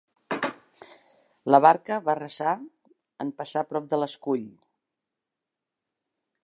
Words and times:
La 1.55 1.59
barca 1.65 1.99
va 2.07 2.15
rasar 2.21 2.55
en 3.25 3.35
passar 3.43 3.65
prop 3.73 3.93
de 3.93 4.01
l'escull. 4.03 4.49